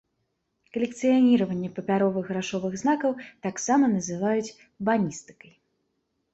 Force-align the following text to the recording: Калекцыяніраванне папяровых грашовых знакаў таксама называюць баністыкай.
Калекцыяніраванне 0.77 1.69
папяровых 1.75 2.25
грашовых 2.31 2.73
знакаў 2.85 3.11
таксама 3.49 3.93
называюць 3.95 4.55
баністыкай. 4.91 5.51